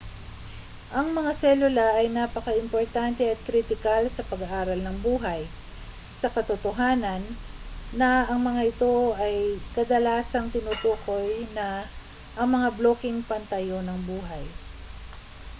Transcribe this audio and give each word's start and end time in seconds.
ang 0.97 1.07
mga 1.17 1.31
selula 1.43 1.87
ay 2.01 2.07
napakaimportante 2.19 3.21
at 3.33 3.39
kritikal 3.47 4.03
sa 4.11 4.25
pag-aaral 4.31 4.79
ng 4.83 4.97
buhay 5.05 5.41
sa 6.19 6.25
katotohanan 6.35 7.21
na 8.01 8.09
ang 8.31 8.39
mga 8.47 8.61
ito 8.73 8.95
ay 9.25 9.35
kadalasang 9.77 10.47
tinutukoy 10.55 11.29
na 11.57 11.67
ang 12.39 12.47
mga 12.55 12.69
blokeng 12.81 13.19
pantayo 13.31 13.77
ng 13.85 13.99
buhay 14.09 14.43